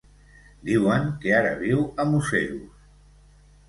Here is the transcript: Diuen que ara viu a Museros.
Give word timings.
Diuen 0.69 1.05
que 1.25 1.35
ara 1.43 1.53
viu 1.61 1.87
a 1.93 2.09
Museros. 2.17 2.85